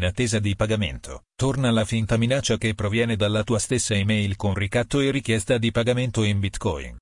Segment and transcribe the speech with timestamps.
[0.00, 1.24] in attesa di pagamento.
[1.36, 5.70] Torna la finta minaccia che proviene dalla tua stessa email con ricatto e richiesta di
[5.70, 6.96] pagamento in Bitcoin.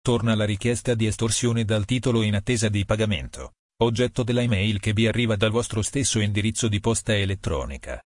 [0.00, 4.94] Torna la richiesta di estorsione dal titolo in attesa di pagamento, oggetto della email che
[4.94, 8.00] vi arriva dal vostro stesso indirizzo di posta elettronica.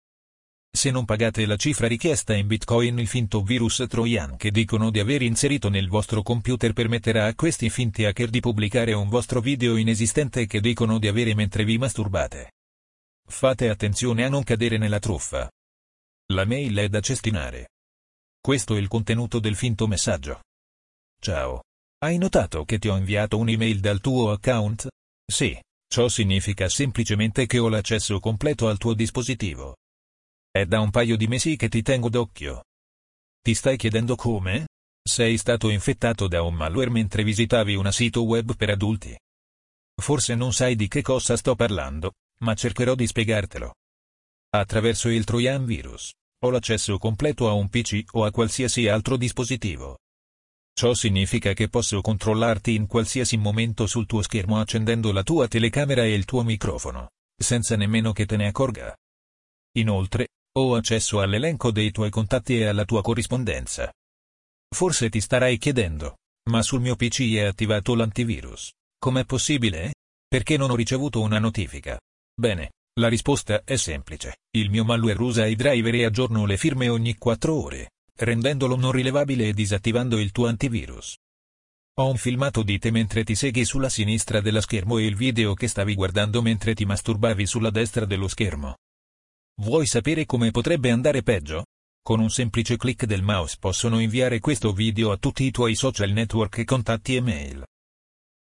[0.70, 4.98] Se non pagate la cifra richiesta in Bitcoin il finto virus Trojan che dicono di
[4.98, 9.76] aver inserito nel vostro computer permetterà a questi finti hacker di pubblicare un vostro video
[9.76, 12.52] inesistente che dicono di avere mentre vi masturbate.
[13.30, 15.48] Fate attenzione a non cadere nella truffa.
[16.32, 17.68] La mail è da cestinare.
[18.40, 20.40] Questo è il contenuto del finto messaggio.
[21.20, 21.62] Ciao.
[21.98, 24.88] Hai notato che ti ho inviato un'email dal tuo account?
[25.24, 29.76] Sì, ciò significa semplicemente che ho l'accesso completo al tuo dispositivo.
[30.50, 32.64] È da un paio di mesi che ti tengo d'occhio.
[33.40, 34.68] Ti stai chiedendo come?
[35.02, 39.16] Sei stato infettato da un malware mentre visitavi un sito web per adulti.
[40.00, 43.74] Forse non sai di che cosa sto parlando, ma cercherò di spiegartelo.
[44.50, 46.12] Attraverso il Trojan virus,
[46.44, 49.98] ho l'accesso completo a un PC o a qualsiasi altro dispositivo.
[50.72, 56.04] Ciò significa che posso controllarti in qualsiasi momento sul tuo schermo accendendo la tua telecamera
[56.04, 58.96] e il tuo microfono, senza nemmeno che te ne accorga.
[59.76, 63.92] Inoltre, ho accesso all'elenco dei tuoi contatti e alla tua corrispondenza.
[64.74, 66.18] Forse ti starai chiedendo,
[66.50, 68.72] ma sul mio PC è attivato l'antivirus.
[68.98, 69.94] Com'è possibile?
[70.28, 71.98] Perché non ho ricevuto una notifica?
[72.38, 74.36] Bene, la risposta è semplice.
[74.52, 78.92] Il mio malware usa i driver e aggiorno le firme ogni 4 ore, rendendolo non
[78.92, 81.16] rilevabile e disattivando il tuo antivirus.
[81.98, 85.54] Ho un filmato di te mentre ti segui sulla sinistra dello schermo e il video
[85.54, 88.76] che stavi guardando mentre ti masturbavi sulla destra dello schermo.
[89.62, 91.64] Vuoi sapere come potrebbe andare peggio?
[92.00, 96.10] Con un semplice clic del mouse possono inviare questo video a tutti i tuoi social
[96.10, 97.64] network e contatti e mail.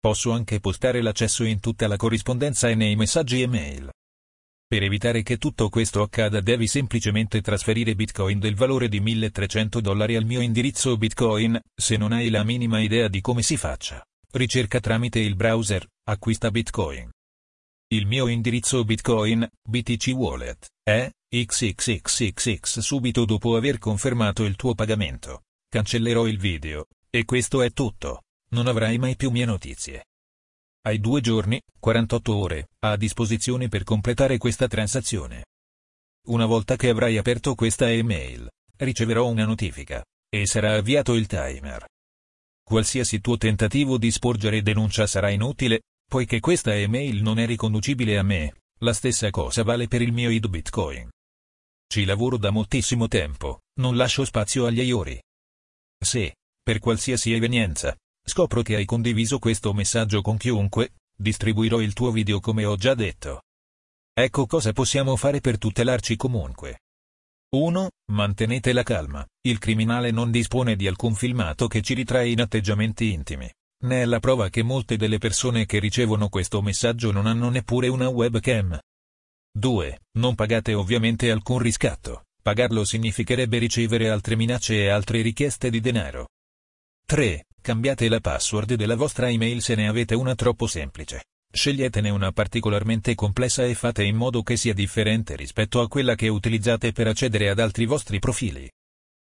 [0.06, 3.90] Posso anche postare l'accesso in tutta la corrispondenza e nei messaggi email.
[4.64, 10.14] Per evitare che tutto questo accada devi semplicemente trasferire Bitcoin del valore di 1300 dollari
[10.14, 14.00] al mio indirizzo Bitcoin, se non hai la minima idea di come si faccia.
[14.30, 17.10] Ricerca tramite il browser, acquista Bitcoin.
[17.88, 25.42] Il mio indirizzo Bitcoin, BTC Wallet, è XXXXX subito dopo aver confermato il tuo pagamento.
[25.68, 28.20] Cancellerò il video, e questo è tutto
[28.56, 30.06] non avrai mai più mie notizie.
[30.86, 35.44] Hai due giorni, 48 ore, a disposizione per completare questa transazione.
[36.28, 41.84] Una volta che avrai aperto questa email, riceverò una notifica, e sarà avviato il timer.
[42.64, 48.22] Qualsiasi tuo tentativo di sporgere denuncia sarà inutile, poiché questa email non è riconducibile a
[48.22, 51.10] me, la stessa cosa vale per il mio ID Bitcoin.
[51.86, 55.20] Ci lavoro da moltissimo tempo, non lascio spazio agli aiori.
[56.02, 57.94] Se, per qualsiasi evenienza,
[58.28, 62.94] Scopro che hai condiviso questo messaggio con chiunque, distribuirò il tuo video come ho già
[62.94, 63.42] detto.
[64.12, 66.80] Ecco cosa possiamo fare per tutelarci comunque.
[67.54, 67.90] 1.
[68.10, 69.24] Mantenete la calma.
[69.42, 73.48] Il criminale non dispone di alcun filmato che ci ritrae in atteggiamenti intimi.
[73.84, 77.86] Ne è la prova che molte delle persone che ricevono questo messaggio non hanno neppure
[77.86, 78.76] una webcam.
[79.56, 80.00] 2.
[80.18, 82.24] Non pagate ovviamente alcun riscatto.
[82.42, 86.26] Pagarlo significherebbe ricevere altre minacce e altre richieste di denaro.
[87.08, 87.44] 3.
[87.62, 91.26] Cambiate la password della vostra email se ne avete una troppo semplice.
[91.52, 96.26] Sceglietene una particolarmente complessa e fate in modo che sia differente rispetto a quella che
[96.26, 98.68] utilizzate per accedere ad altri vostri profili.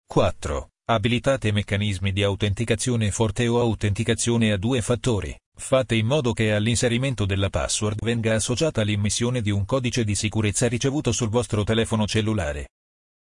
[0.07, 0.69] 4.
[0.89, 5.37] Abilitate meccanismi di autenticazione forte o autenticazione a due fattori.
[5.59, 10.69] Fate in modo che all'inserimento della password venga associata l'immissione di un codice di sicurezza
[10.69, 12.69] ricevuto sul vostro telefono cellulare.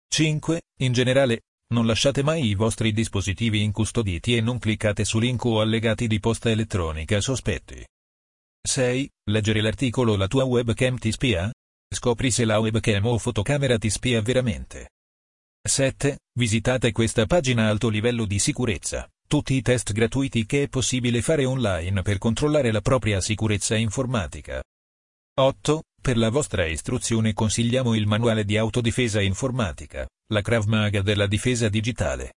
[0.08, 0.62] 5.
[0.78, 5.60] In generale, non lasciate mai i vostri dispositivi incustoditi e non cliccate su link o
[5.60, 7.84] allegati di posta elettronica sospetti.
[8.64, 9.10] 6.
[9.30, 11.50] Leggere l'articolo La tua webcam ti spia?
[11.92, 14.90] Scopri se la webcam o fotocamera ti spia veramente.
[15.66, 16.18] 7.
[16.38, 19.08] Visitate questa pagina alto livello di sicurezza.
[19.26, 24.62] Tutti i test gratuiti che è possibile fare online per controllare la propria sicurezza informatica.
[25.40, 25.82] 8.
[26.00, 31.68] Per la vostra istruzione consigliamo il manuale di autodifesa informatica la Krav Maga della difesa
[31.68, 32.36] digitale.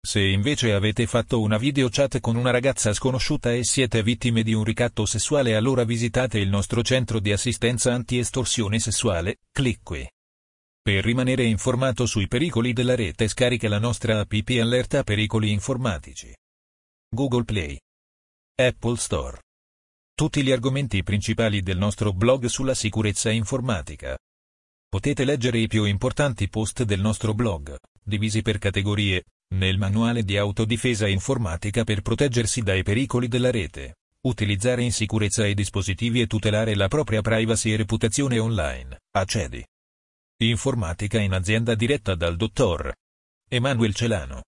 [0.00, 4.54] Se invece avete fatto una video chat con una ragazza sconosciuta e siete vittime di
[4.54, 10.08] un ricatto sessuale allora visitate il nostro centro di assistenza anti-estorsione sessuale, clic qui.
[10.80, 16.34] Per rimanere informato sui pericoli della rete scarica la nostra app Allerta Pericoli Informatici.
[17.14, 17.78] Google Play.
[18.54, 19.38] Apple Store.
[20.14, 24.16] Tutti gli argomenti principali del nostro blog sulla sicurezza informatica.
[24.90, 29.24] Potete leggere i più importanti post del nostro blog, divisi per categorie,
[29.54, 35.52] nel manuale di autodifesa informatica per proteggersi dai pericoli della rete, utilizzare in sicurezza i
[35.52, 39.62] dispositivi e tutelare la propria privacy e reputazione online, accedi.
[40.40, 42.90] Informatica in azienda diretta dal dottor
[43.46, 44.42] Emanuel Celano.